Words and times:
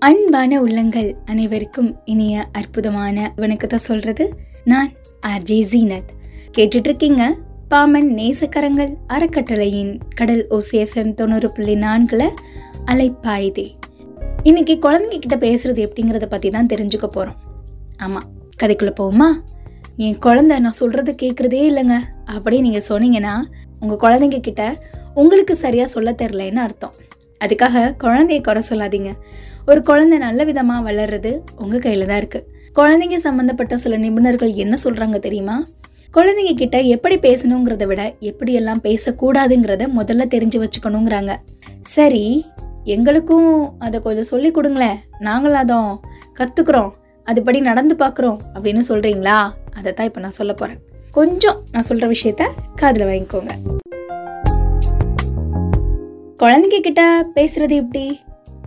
அன்பான 0.00 0.60
உள்ளங்கள் 0.60 1.16
அனைவருக்கும் 1.24 2.00
இனிய 2.04 2.44
அற்புதமான 2.52 3.32
வணக்கத்தை 3.36 3.78
சொல்றது 3.78 4.34
நான் 4.64 4.92
ஆர்ஜே 5.26 5.66
ஜீனத். 5.72 6.08
கேட்டுட்டு 6.58 6.84
இருக்கீங்க 6.84 7.36
பாமன் 7.70 8.10
நேசக்கரங்கள் 8.16 8.94
அறக்கட்டளையின் 9.06 9.98
கடல் 10.14 10.46
ஓசிஎஃப்எம் 10.50 11.14
தொண்ணூறு 11.14 11.52
புள்ளி 11.52 11.74
நான்குல 11.74 12.28
அலைப்பாயுதே. 12.86 13.70
இன்னைக்கு 14.42 14.78
குழந்தைங்க 14.80 15.18
கிட்ட 15.18 15.36
பேசுறது 15.36 15.88
எப்படிங்கிறத 15.88 16.26
பத்தி 16.26 16.50
தான் 16.50 16.66
தெரிஞ்சுக்க 16.66 17.08
போறோம். 17.14 17.36
ஆமா 18.02 18.18
கதைக்குள்ள 18.62 18.94
போவோமா? 19.00 19.40
என் 19.96 20.18
குழந்தை 20.18 20.58
நான் 20.58 20.70
சொல்றது 20.70 21.14
கேட்கறதே 21.22 21.70
இல்லைங்க. 21.70 21.98
அப்படின்னு 22.26 22.60
நீங்க 22.60 22.82
சொன்னீங்கன்னா 22.88 23.44
உங்க 23.80 24.08
குழந்தைங்க 24.08 24.40
கிட்ட 24.40 24.76
உங்களுக்கு 25.14 25.56
சரியா 25.56 25.86
சொல்ல 25.86 26.12
தெரிலன்னு 26.12 26.56
அர்த்தம். 26.56 26.92
அதுக்காக 27.44 27.94
குழந்தைய 28.04 28.40
குறை 28.42 28.62
சொல்லாதீங்க. 28.68 29.14
ஒரு 29.70 29.80
குழந்தை 29.88 30.16
நல்ல 30.24 30.40
விதமாக 30.48 30.84
வளர்றது 30.88 31.30
உங்கள் 31.62 31.82
கையில் 31.84 32.04
தான் 32.10 32.20
இருக்குது 32.20 32.46
குழந்தைங்க 32.76 33.16
சம்மந்தப்பட்ட 33.24 33.74
சில 33.82 33.96
நிபுணர்கள் 34.02 34.52
என்ன 34.62 34.74
சொல்கிறாங்க 34.82 35.16
தெரியுமா? 35.24 35.56
குழந்தைங்க 36.14 36.52
கிட்ட 36.60 36.76
எப்படி 36.94 37.16
பேசணுங்கிறத 37.24 37.86
விட 37.90 38.02
எப்படியெல்லாம் 38.30 38.80
பேசக்கூடாதுங்கிறத 38.86 39.86
முதல்ல 39.98 40.26
தெரிஞ்சு 40.34 40.58
வச்சுக்கணுங்கிறாங்க. 40.62 41.34
சரி 41.94 42.22
எங்களுக்கும் 42.94 43.50
அதை 43.86 43.98
கொஞ்சம் 44.06 44.30
சொல்லி 44.30 44.50
கொடுங்களேன். 44.58 45.00
நாங்களும் 45.28 45.62
அதை 45.64 45.78
கற்றுக்குறோம் 46.38 46.90
அதுபடி 47.26 47.60
நடந்து 47.70 47.96
பார்க்குறோம் 48.04 48.38
அப்படின்னு 48.54 48.84
சொல்கிறீங்களா 48.90 49.36
அதை 49.78 49.92
தான் 49.92 50.08
இப்போ 50.10 50.22
நான் 50.26 50.38
சொல்ல 50.38 50.54
போகிறேன் 50.60 50.80
கொஞ்சம் 51.18 51.58
நான் 51.74 51.88
சொல்கிற 51.90 52.08
விஷயத்த 52.14 52.46
காதில் 52.82 53.08
வாங்கிக்கோங்க. 53.10 53.52
குழந்தைங்க 56.42 56.80
கிட்ட 56.88 57.04
பேசுறது 57.36 57.76
எப்படி? 57.82 58.06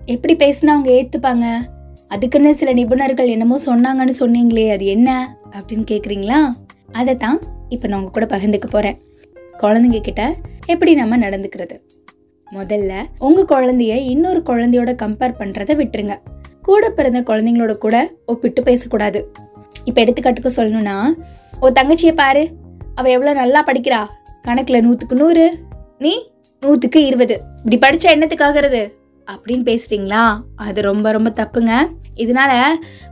எப்படி 0.06 0.34
பேசினா 0.34 0.66
அவங்க 0.66 0.92
ஏற்றுப்பாங்க 0.92 1.46
அதுக்குன்னு 2.08 2.56
சில 2.56 2.74
நிபுணர்கள் 2.74 3.28
என்னமோ 3.28 3.60
சொன்னாங்கன்னு 3.66 4.14
சொன்னீங்களே 4.20 4.72
அது 4.72 4.86
என்ன? 4.86 5.38
அப்படின்னு 5.52 5.86
கேட்குறீங்களா 5.92 6.54
அதை 6.92 7.16
தான் 7.16 7.40
இப்போ 7.70 7.88
நான் 7.88 8.00
உங்கள் 8.00 8.12
கூட 8.12 8.38
பகிர்ந்துக்க 8.38 8.68
போகிறேன் 8.70 9.02
குழந்தைங்க 9.60 10.02
கிட்ட 10.02 10.36
எப்படி 10.66 10.94
நம்ம 10.94 11.18
நடந்துக்கிறது? 11.18 11.82
முதல்ல 12.52 12.94
உங்கள் 13.20 13.46
குழந்தைய 13.46 13.96
இன்னொரு 13.96 14.40
குழந்தையோட 14.40 14.96
கம்பேர் 14.96 15.38
பண்ணுறதை 15.40 15.76
விட்டுருங்க. 15.76 16.20
கூட 16.62 16.90
பிறந்த 16.90 17.22
குழந்தைங்களோட 17.22 17.78
கூட 17.78 18.12
ஒப்பிட்டு 18.26 18.64
பேசக்கூடாது. 18.64 19.32
இப்போ 19.86 20.02
எடுத்துக்காட்டுக்கு 20.02 20.52
சொல்லணும்னா 20.56 21.14
ஓ 21.60 21.70
தங்கச்சியை 21.70 22.16
பாரு. 22.16 22.50
அவள் 22.96 23.12
எவ்வளோ 23.12 23.34
நல்லா 23.34 23.64
படிக்கிறா. 23.64 24.06
கணக்கில் 24.42 24.82
நூற்றுக்கு 24.82 25.16
நூறு 25.16 25.58
நீ 25.98 26.30
நூற்றுக்கு 26.60 27.06
இருபது. 27.06 27.42
இப்படி 27.64 27.78
படித்தா 27.86 28.10
என்னத்துக்காகிறது 28.16 29.00
அப்படின்னு 29.34 29.68
பேசுறீங்களா? 29.70 30.24
அது 30.56 30.82
ரொம்ப 30.82 31.12
ரொம்ப 31.12 31.30
தப்புங்க. 31.30 31.72
இதனால 32.16 32.64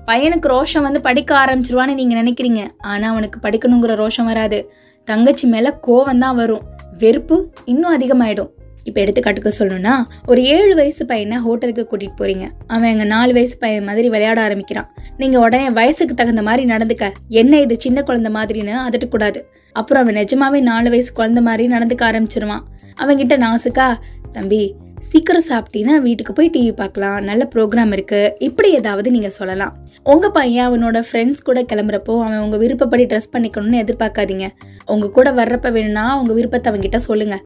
பையனுக்கு 0.06 0.48
ரோஷம் 0.54 0.82
வந்து 0.82 1.02
படிக்க 1.02 1.46
ஆரம்பிச்சிருவான்னு 1.46 1.94
நீங்க 1.94 2.16
நினைக்கிறீங்க. 2.24 2.68
ஆனா 2.78 3.10
அவனுக்கு 3.10 3.40
படிக்கணுங்கிற 3.40 3.96
ரோஷம் 4.04 4.24
வராது. 4.24 4.72
தங்கச்சி 5.06 5.48
மேல 5.48 5.80
கோவம் 5.88 6.18
தான் 6.18 6.36
வரும். 6.36 6.62
வெறுப்பு 6.98 7.52
இன்னும் 7.66 7.94
அதிகமாயிடும். 8.00 8.50
இப்போ 8.84 9.02
எடுத்துக்காட்டுக்கு 9.02 9.52
சொல்லணும்னா 9.60 9.94
ஒரு 10.26 10.44
ஏழு 10.44 10.76
வயசு 10.76 11.06
பையனை 11.06 11.38
ஹோட்டலுக்கு 11.38 11.88
கூட்டிட்டு 11.90 12.18
போறீங்க. 12.18 12.46
அவன் 12.68 12.90
எங்க 12.90 13.04
நாலு 13.04 13.34
வயசு 13.34 13.58
பையன் 13.58 13.84
மாதிரி 13.84 14.10
விளையாட 14.10 14.42
ஆரம்பிக்கிறான். 14.42 14.90
நீங்க 15.18 15.40
உடனே 15.40 15.70
வயசுக்கு 15.70 16.14
தகுந்த 16.14 16.42
மாதிரி 16.42 16.72
நடந்துக்க. 16.74 17.12
என்ன 17.28 17.60
இது 17.60 17.76
சின்ன 17.80 18.02
குழந்தை 18.04 18.32
மாதிரின்னு 18.32 18.76
அதட்டக்கூடாது 18.88 19.42
அப்புறம் 19.74 20.04
அவன் 20.04 20.16
நிஜமாவே 20.16 20.62
நாலு 20.62 20.90
வயசு 20.90 21.14
குழந்தை 21.14 21.44
மாதிரி 21.44 21.74
நடந்துக்க 21.74 22.04
ஆரம்பிச்சிருவான். 22.12 22.64
அவன்கிட்ட 23.02 23.36
நாசுக்கா 23.46 23.88
தம்பி 24.32 24.76
சீக்கிரம் 25.08 25.46
சாப்பிட்டீங்கன்னா 25.50 25.96
வீட்டுக்கு 26.06 26.34
போய் 26.38 26.50
டிவி 26.54 26.72
பார்க்கலாம். 26.80 27.18
நல்ல 27.28 27.44
ப்ரோக்ராம் 27.54 27.92
இருக்குது 27.96 28.32
இப்படி 28.48 28.70
ஏதாவது 28.80 29.10
நீங்கள் 29.16 29.34
சொல்லலாம். 29.38 29.74
உங்கள் 30.12 30.34
பையன் 30.38 30.66
அவனோட 30.70 30.98
ஃப்ரெண்ட்ஸ் 31.08 31.46
கூட 31.48 31.60
கிளம்புறப்போ 31.72 32.14
அவன் 32.24 32.42
உங்கள் 32.46 32.62
விருப்பப்படி 32.64 33.04
ட்ரெஸ் 33.12 33.32
பண்ணிக்கணும்னு 33.36 33.82
எதிர்பார்க்காதீங்க. 33.84 34.48
உங்கள் 34.94 35.14
கூட 35.18 35.30
வர்றப்ப 35.40 35.70
வேணும்னா 35.76 36.06
உங்கள் 36.22 36.38
விருப்பத்தை 36.40 36.70
அவங்ககிட்ட 36.72 37.00
சொல்லுங்கள் 37.10 37.44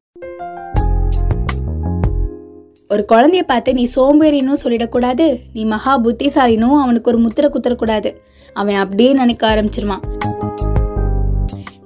ஒரு 2.93 3.03
குழந்தைய 3.11 3.43
பார்த்து 3.51 3.75
நீ 3.79 3.83
சோம்பேறினும் 3.95 4.61
சொல்லிடக்கூடாது. 4.63 5.27
நீ 5.57 5.61
மகா 5.73 5.93
புத்திசாலினும் 6.05 6.77
அவனுக்கு 6.83 7.11
ஒரு 7.11 7.19
முத்திர 7.25 7.45
குத்தரக்கூடாது. 7.53 8.09
அவன் 8.61 8.79
அப்படியே 8.83 9.11
நினைக்க 9.21 9.43
ஆரம்பிச்சிருவான். 9.51 10.03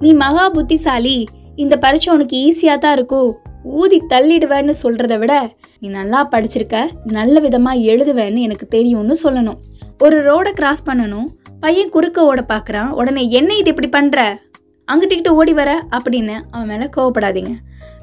நீ 0.04 0.10
மகா 0.24 0.46
புத்திசாலி 0.56 1.16
இந்த 1.64 1.76
பரீட்சை 1.84 2.10
உனக்கு 2.16 2.36
ஈஸியாக 2.48 2.82
தான் 2.86 2.96
இருக்கும். 2.98 3.30
ஊதி 3.68 4.02
தள்ளிடுவேன்னு 4.08 4.74
சொல்றத 4.82 5.18
விட 5.18 5.34
நீ 5.78 5.88
நல்லா 5.88 6.28
படிச்சிருக்க 6.28 6.76
நல்ல 7.04 7.40
விதமா 7.40 7.72
எழுதுவேன்னு 7.90 8.38
எனக்கு 8.38 8.66
தெரியும்னு 8.66 9.16
சொல்லணும். 9.22 9.58
ஒரு 9.98 10.16
ரோடை 10.28 10.52
கிராஸ் 10.52 10.86
பண்ணணும். 10.86 11.28
பையன் 11.60 11.88
குறுக்க 11.88 12.24
ஓட 12.24 12.44
பார்க்குறான் 12.48 12.88
உடனே 12.88 13.30
என்ன 13.30 13.54
இது 13.54 13.70
இப்படி 13.70 13.88
பண்ற? 13.88 14.38
அங்கிட்டிக்கிட்டு 14.92 15.28
ஓடி 15.28 15.52
வர 15.52 15.70
அப்படின்னு 15.90 16.36
அவன் 16.50 16.66
மேல 16.66 16.88
கோவப்படாதீங்க. 16.96 17.54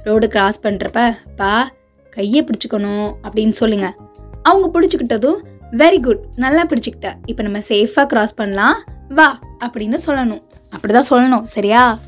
ரோடு 0.04 0.28
கிராஸ் 0.28 0.60
பண்றப்ப 0.64 1.16
பா 1.36 1.72
கையை 2.10 2.42
பிடிச்சுக்கணும் 2.44 3.08
அப்படின்னு 3.24 3.56
சொல்லுங்க. 3.62 3.88
அவங்க 4.44 4.68
பிடிச்சிக்கிட்டதும் 4.74 5.40
வெரி 5.72 6.00
குட் 6.02 6.24
நல்லா 6.36 6.66
பிடிச்சிக்கிட்ட. 6.66 7.14
இப்போ 7.26 7.44
நம்ம 7.44 7.58
சேஃபாக 7.70 8.06
கிராஸ் 8.06 8.34
பண்ணலாம். 8.34 8.78
வா 9.10 9.40
அப்படின்னு 9.66 9.98
சொல்லணும். 10.06 10.44
அப்படிதான் 10.76 11.10
சொல்லணும். 11.10 11.42
சரியா? 11.42 12.00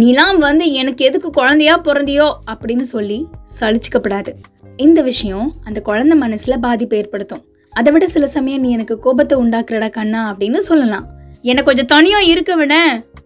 நீலாம் 0.00 0.36
வந்து 0.36 0.72
எனக்கு 0.72 1.04
எதுக்கு 1.04 1.30
குழந்தையா 1.30 1.80
பிறந்தியோ 1.80 2.26
அப்படின்னு 2.52 2.84
சொல்லி 2.92 3.26
சலிச்சுக்கப்படாது. 3.58 4.30
இந்த 4.76 5.02
விஷயம் 5.02 5.54
அந்த 5.64 5.80
குழந்தை 5.80 6.14
மனசுல 6.20 6.56
பாதிப்பை 6.60 6.98
ஏற்படுத்தும். 6.98 7.42
அதை 7.72 7.92
விட 7.92 8.06
சில 8.06 8.26
சமயம் 8.26 8.60
நீ 8.60 8.70
எனக்கு 8.70 8.98
கோபத்தை 8.98 9.38
உண்டாக்குறடா 9.38 9.90
கண்ணா 9.90 10.20
அப்படின்னு 10.32 10.56
சொல்லலாம். 10.56 11.06
எனக்கு 11.42 11.68
கொஞ்சம் 11.68 11.86
தனியா 11.86 12.20
இருக்க 12.20 12.54
விட 12.56 12.74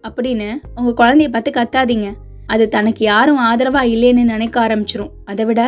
அப்படின்னு 0.07 0.47
உங்க 0.75 0.91
குழந்தைய 0.99 1.29
பார்த்து 1.31 1.51
கத்தாதீங்க. 1.59 2.09
அது 2.45 2.69
தனக்கு 2.69 3.03
யாரும் 3.05 3.39
ஆதரவா 3.39 3.83
இல்லைன்னு 3.93 4.23
நினைக்க 4.33 4.67
ஆரம்பிச்சிரும். 4.67 5.13
அதை 5.25 5.45
விட 5.45 5.61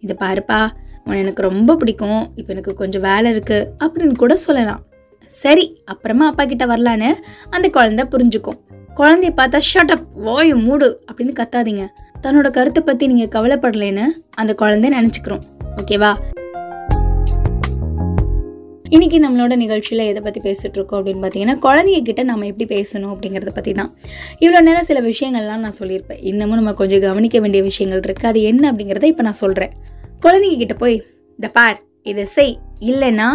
இதை 0.00 0.16
பாருப்பா 0.20 0.60
உன்னை 1.04 1.20
எனக்கு 1.22 1.42
ரொம்ப 1.42 1.76
பிடிக்கும். 1.76 2.22
இப்போ 2.36 2.52
எனக்கு 2.52 2.74
கொஞ்சம் 2.74 3.02
வேலை 3.02 3.30
இருக்கு 3.30 3.58
அப்படின்னு 3.84 4.16
கூட 4.16 4.36
சொல்லலாம். 4.36 4.82
சரி 5.26 5.82
அப்புறமா 5.84 6.26
அப்பா 6.26 6.44
கிட்ட 6.44 6.66
வரலான்னு 6.66 7.10
அந்த 7.50 7.68
குழந்தை 7.68 8.04
புரிஞ்சுக்கும். 8.10 8.60
குழந்தைய 8.98 9.30
பார்த்தா 9.38 9.58
ஷட்டப் 9.68 10.04
வாயு 10.24 10.56
மூடு 10.64 10.88
அப்படின்னு 11.06 11.32
கத்தாதீங்க. 11.38 11.84
தன்னோட 12.24 12.48
கருத்தை 12.56 12.80
பத்தி 12.88 13.04
நீங்க 13.10 13.24
கவலைப்படலைன்னு 13.34 14.04
அந்த 14.40 14.52
குழந்தை 14.60 14.88
நினைச்சுக்கிறோம். 14.96 15.42
ஓகேவா 15.80 16.10
இன்றைக்கி 18.94 19.18
நம்மளோட 19.24 19.56
நிகழ்ச்சியில் 19.62 20.04
எதை 20.10 20.20
பற்றி 20.26 20.40
பேசிகிட்ருக்கோம் 20.46 20.78
இருக்கோம் 20.78 21.00
அப்படின்னு 21.00 21.22
பார்த்தீங்கன்னா 21.24 21.56
குழந்தைங்க 21.66 22.24
நம்ம 22.30 22.46
எப்படி 22.52 22.68
பேசணும் 22.74 23.12
அப்படிங்கிறத 23.14 23.52
பற்றி 23.58 23.74
தான். 23.80 23.90
இவ்வளோ 24.44 24.62
நேரம் 24.68 24.88
சில 24.90 25.02
விஷயங்கள்லாம் 25.10 25.66
நான் 25.66 25.78
சொல்லியிருப்பேன். 25.80 26.22
இன்னமும் 26.30 26.58
நம்ம 26.60 26.76
கொஞ்சம் 26.82 27.04
கவனிக்க 27.08 27.42
வேண்டிய 27.46 27.62
விஷயங்கள் 27.70 28.04
இருக்குது 28.06 28.32
அது 28.32 28.42
என்ன 28.52 28.72
அப்படிங்கிறத 28.72 29.12
இப்போ 29.14 29.26
நான் 29.28 29.40
சொல்கிறேன் 29.42 29.74
குழந்தைங்ககிட்ட 30.26 30.76
போய் 30.84 30.96
இந்த 31.38 31.50
பார் 31.58 31.78
இதை 32.12 32.26
செய் 32.36 32.56
இல்லைன்னா 32.92 33.30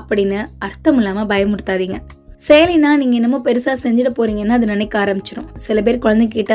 அப்படின்னு 0.00 0.40
அர்த்தம் 0.68 0.98
இல்லாமல் 1.02 1.30
பயமுறுத்தாதீங்க. 1.34 1.98
செயலினா 2.46 2.90
நீங்கள் 3.00 3.18
என்னமோ 3.20 3.38
பெருசாக 3.46 3.76
செஞ்சிட 3.84 4.10
போறீங்கன்னா 4.18 4.56
அது 4.58 4.66
நினைக்க 4.66 4.94
ஆரம்பிச்சிடும் 5.04 5.48
சில 5.66 5.80
பேர் 5.86 6.04
குழந்தை 6.04 6.26
கிட்ட 6.28 6.54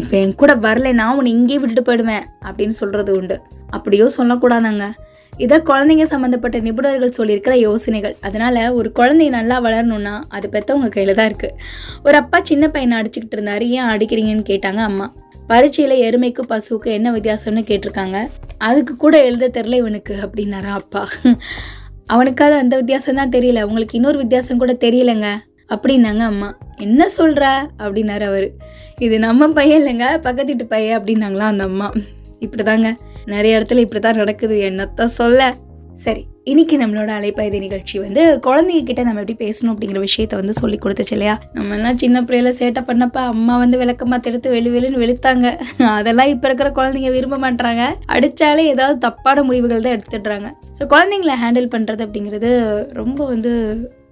இப்போ 0.00 0.14
என் 0.16 0.34
கூட 0.34 0.52
வரலைன்னா 0.66 1.06
உன்னை 1.16 1.30
இங்கேயே 1.32 1.58
விட்டுட்டு 1.62 1.82
போயிடுவேன் 1.88 2.24
அப்படின்னு 2.46 2.74
சொல்கிறது 2.78 3.10
உண்டு. 3.18 3.36
அப்படியோ 3.76 4.06
சொல்லக்கூடாதாங்க. 4.16 4.84
இதை 5.32 5.56
குழந்தைங்க 5.70 6.04
சம்மந்தப்பட்ட 6.12 6.56
நிபுணர்கள் 6.58 7.14
சொல்லியிருக்கிற 7.18 7.54
யோசனைகள். 7.66 8.14
அதனால 8.20 8.74
ஒரு 8.78 8.88
குழந்தைய 8.98 9.30
நல்லா 9.36 9.56
வளரணும்னா 9.66 10.14
அது 10.36 10.48
பெற்றவங்க 10.54 10.88
கையில் 10.88 11.18
தான் 11.18 11.28
இருக்குது 11.30 11.58
ஒரு 12.06 12.16
அப்பா 12.22 12.40
சின்ன 12.50 12.64
பையனை 12.68 12.96
அடிச்சுக்கிட்டு 13.00 13.38
இருந்தாரு 13.38 13.66
ஏன் 13.78 13.90
அடிக்கிறீங்கன்னு? 13.94 14.48
கேட்டாங்க 14.52 14.82
அம்மா. 14.90 15.08
பரீட்சையில் 15.50 15.96
எருமைக்கும் 16.08 16.50
பசுவுக்கு 16.52 16.90
என்ன 16.98 17.08
வித்தியாசம்னு 17.12 17.62
கேட்டிருக்காங்க. 17.70 18.18
அதுக்கு 18.70 18.96
கூட 18.96 19.14
எழுத 19.28 19.52
தெரில 19.56 19.80
இவனுக்கு 19.84 20.16
அப்படின்னாரா 20.24 20.74
அப்பா. 20.82 21.04
அவனுக்காவது 22.06 22.56
அந்த 22.56 22.76
வித்தியாசம் 22.76 23.14
தான் 23.14 23.28
தெரியல. 23.28 23.62
உங்களுக்கு 23.62 23.96
இன்னொரு 23.96 24.18
வித்தியாசம் 24.18 24.58
கூட 24.58 24.72
தெரியலங்க. 24.72 25.34
அப்படின்னாங்க 25.68 26.18
அம்மா. 26.18 26.58
என்ன 26.76 27.08
சொல்கிற 27.08 27.70
அப்படின்னாரு 27.78 28.24
அவர். 28.24 28.50
இது 28.98 29.18
நம்ம 29.18 29.48
பையன் 29.48 29.82
இல்லைங்க. 29.82 30.04
பக்கத்து 30.08 30.44
வீட்டு 30.44 30.66
பையன். 30.66 31.02
அப்படின்னாங்களா 31.02 31.38
அந்த 31.38 31.64
அம்மா. 31.64 31.92
இப்படிதாங்க. 32.40 32.94
நிறைய 33.26 33.58
இடத்துல 33.58 33.72
இப்படிதான் 33.72 34.14
நடக்குது. 34.14 34.70
என்னத்த 34.70 35.04
சொல்ல? 35.04 35.54
சரி 35.96 36.26
இன்னைக்கு 36.44 36.76
நம்மளோட 36.78 37.10
அலைப்பாய்தி 37.18 37.58
நிகழ்ச்சி 37.58 37.98
வந்து 37.98 38.40
குழந்தைங்க 38.40 38.84
கிட்ட 38.84 39.02
நம்ம 39.02 39.20
எப்படி 39.20 39.44
பேசணும் 39.44 39.72
அப்படிங்கிற 39.72 40.00
விஷயத்த 40.00 40.34
வந்து 40.34 40.52
சொல்லி 40.52 40.78
கொடுத்துச்சு 40.78 41.12
இல்லையா? 41.12 41.38
நம்ம 41.52 41.74
எல்லாம் 41.74 41.96
சின்ன 41.96 42.22
பிள்ளையில 42.22 42.48
சேட்டை 42.48 42.82
பண்ணப்ப 42.86 43.14
அம்மா 43.14 43.56
வந்து 43.56 43.78
விளக்கமா 43.78 44.20
தடுத்து 44.20 44.50
வெளி 44.50 44.70
வெளின்னு 44.70 45.02
வெளுத்தாங்க. 45.04 45.58
அதெல்லாம் 45.78 46.26
இப்ப 46.26 46.48
இருக்கிற 46.48 46.70
குழந்தைங்க 46.70 47.10
விரும்ப 47.10 47.38
மாட்டாங்க 47.38 47.96
அடிச்சாலே 48.06 48.58
ஏதாவது 48.58 48.98
தப்பான 48.98 49.42
முடிவுகள் 49.42 49.80
தான் 49.80 49.92
எடுத்துடுறாங்க. 49.92 50.50
ஸோ 50.78 50.84
குழந்தைங்கள 50.84 51.34
ஹேண்டில் 51.34 51.68
பண்றது 51.68 52.06
அப்படிங்கிறது 52.06 52.52
ரொம்ப 52.92 53.26
வந்து 53.26 53.52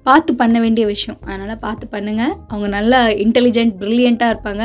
பார்த்து 0.08 0.32
பண்ண 0.40 0.56
வேண்டிய 0.64 0.84
விஷயம். 0.90 1.18
அதனால் 1.28 1.60
பார்த்து 1.64 1.86
பண்ணுங்கள் 1.94 2.34
அவங்க 2.52 2.68
நல்லா 2.76 3.00
இன்டெலிஜென்ட் 3.24 3.74
ப்ரில்லியண்ட்டாக 3.80 4.32
இருப்பாங்க. 4.34 4.62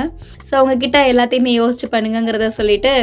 ஸோ 0.48 0.54
அவங்கக்கிட்ட 0.60 1.00
எல்லாத்தையுமே 1.12 1.54
யோசிச்சு 1.62 1.88
பண்ணுங்கிறத 1.96 2.48
சொல்லிட்டு 2.60 2.94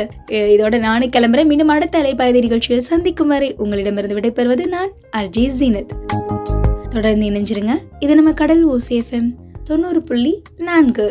இதோட 0.54 0.78
நானும் 0.86 1.14
கிளம்புறேன். 1.16 1.50
மீண்டும் 1.50 1.72
அடுத்த 1.76 2.00
அலைப்பாய்தி 2.02 2.42
நிகழ்ச்சியில் 2.46 2.88
சந்திக்கும் 2.92 3.32
வரை 3.34 3.50
உங்களிடமிருந்து 3.64 4.18
விடைபெறுவது 4.20 4.66
நான் 4.76 4.92
அர்ஜி 5.20 5.44
ஜீனத். 5.58 5.92
தொடர்ந்து 6.94 7.26
இணைஞ்சிருங்க. 7.32 7.74
இது 8.06 8.14
நம்ம 8.20 8.32
கடல் 8.40 8.64
ஓசிஎஃப்எம் 8.76 9.30
தொண்ணூறு 9.68 10.02
புள்ளி 10.08 10.32
நான்கு. 10.70 11.08